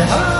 innocence. 0.00 0.39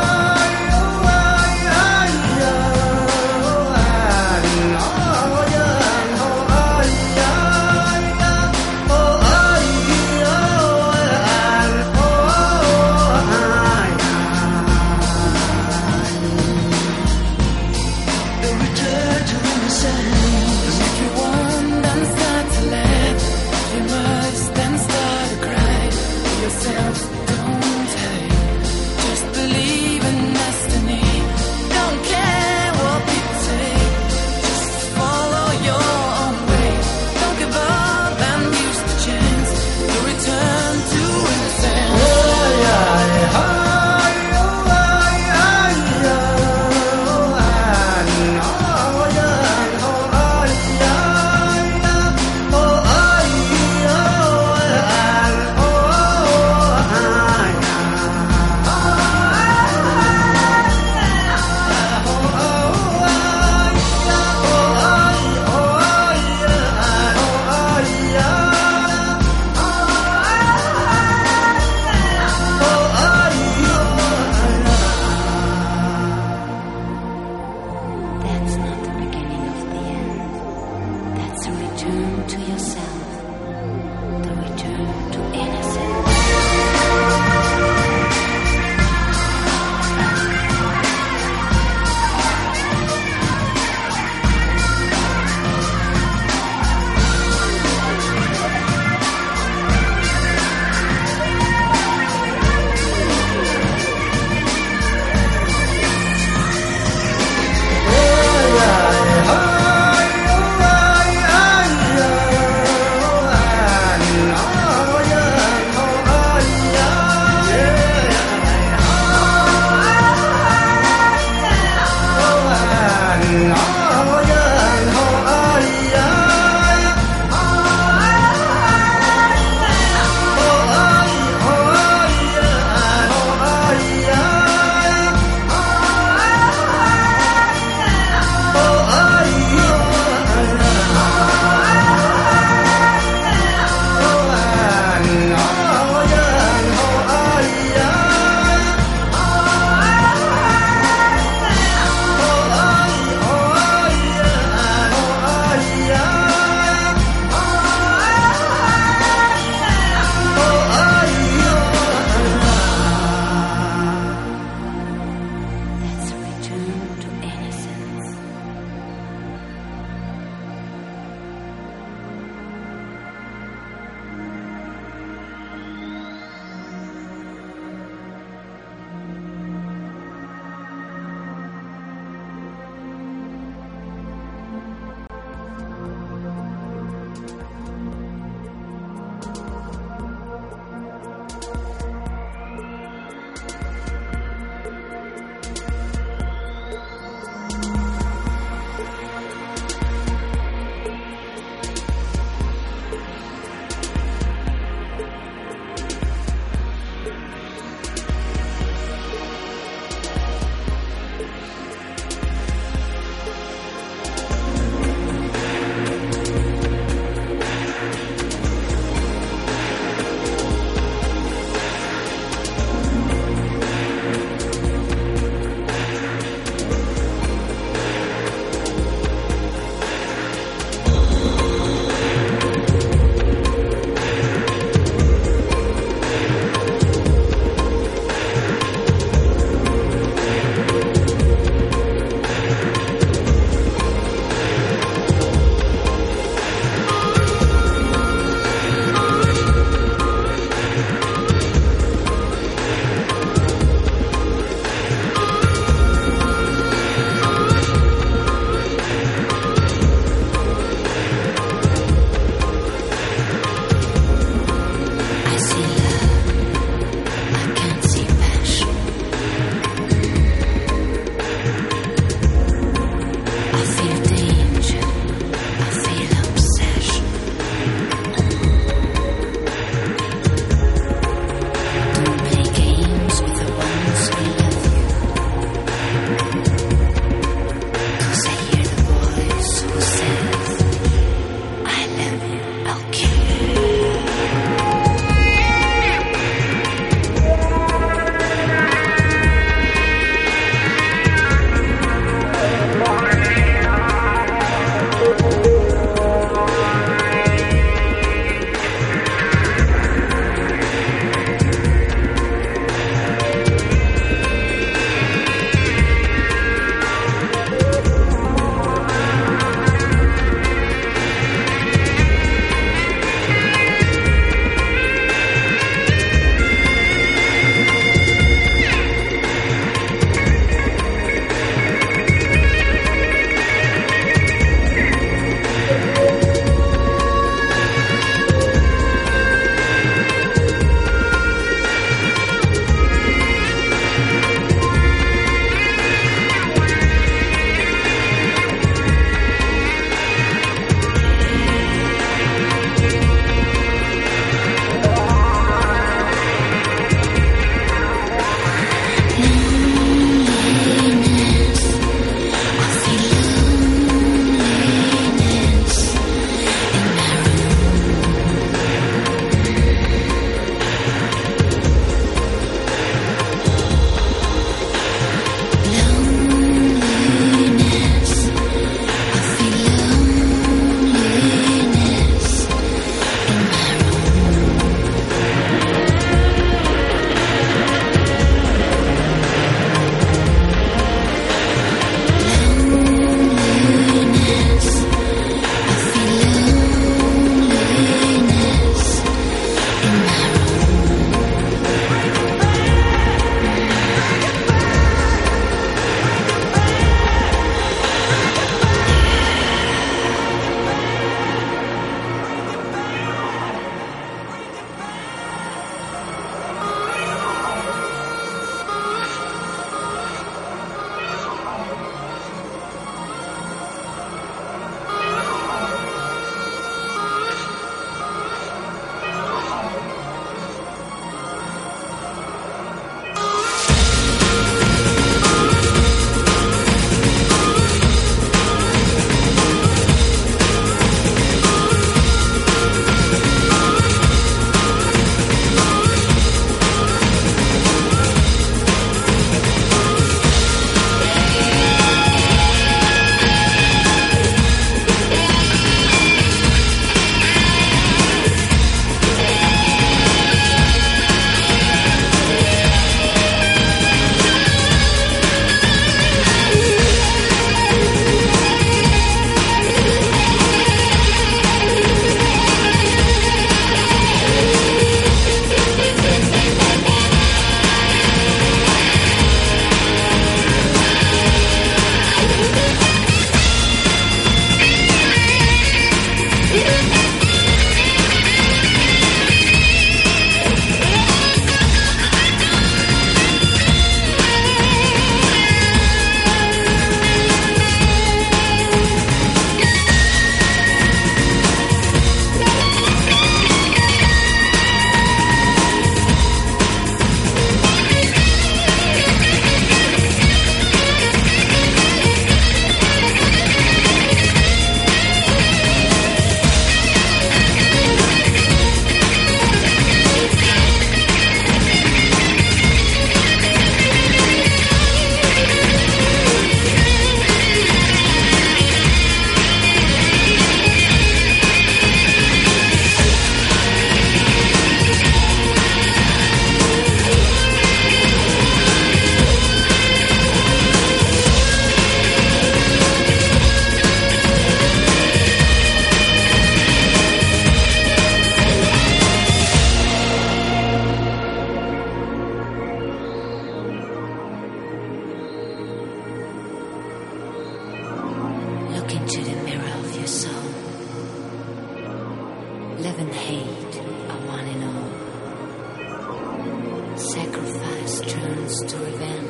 Turns 568.10 568.60
to 568.64 568.76
revenge, 568.78 569.29